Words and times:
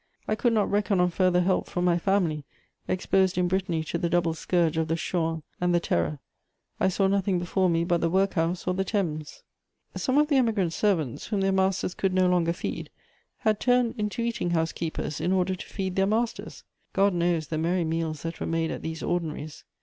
I 0.27 0.33
could 0.33 0.51
not 0.53 0.67
reckon 0.67 0.99
on 0.99 1.11
further 1.11 1.41
help 1.41 1.67
from 1.67 1.85
my 1.85 1.99
family, 1.99 2.43
exposed 2.87 3.37
in 3.37 3.47
Brittany 3.47 3.83
to 3.83 3.99
the 3.99 4.09
double 4.09 4.33
scourge 4.33 4.75
of 4.75 4.87
the 4.87 4.95
Chouans 4.95 5.43
and 5.61 5.75
the 5.75 5.79
Terror. 5.79 6.17
I 6.79 6.87
saw 6.87 7.05
nothing 7.05 7.37
before 7.37 7.69
me 7.69 7.83
but 7.83 8.01
the 8.01 8.09
workhouse 8.09 8.65
or 8.65 8.73
the 8.73 8.83
Thames. 8.83 9.43
[Sidenote: 9.43 9.43
A 9.43 9.45
contrast.] 9.93 10.03
Some 10.05 10.17
of 10.17 10.27
the 10.29 10.37
Emigrants' 10.37 10.75
servants, 10.75 11.27
whom 11.27 11.41
their 11.41 11.51
masters 11.51 11.93
could 11.93 12.15
no 12.15 12.25
longer 12.27 12.51
feed, 12.51 12.89
had 13.41 13.59
turned 13.59 13.93
into 13.99 14.23
eating 14.23 14.49
house 14.49 14.71
keepers 14.71 15.21
in 15.21 15.31
order 15.31 15.53
to 15.53 15.65
feed 15.67 15.95
their 15.95 16.07
masters. 16.07 16.63
God 16.93 17.13
knows 17.13 17.49
the 17.49 17.59
merry 17.59 17.83
meals 17.85 18.23
that 18.23 18.39
were 18.39 18.47
made 18.47 18.71
at 18.71 18.81
these 18.81 19.03
ordinaries! 19.03 19.65